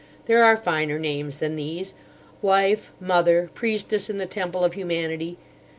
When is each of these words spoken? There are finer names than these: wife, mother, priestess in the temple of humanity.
There 0.25 0.43
are 0.43 0.57
finer 0.57 0.97
names 0.97 1.37
than 1.37 1.55
these: 1.55 1.93
wife, 2.41 2.91
mother, 2.99 3.51
priestess 3.53 4.09
in 4.09 4.17
the 4.17 4.25
temple 4.25 4.63
of 4.63 4.73
humanity. 4.73 5.37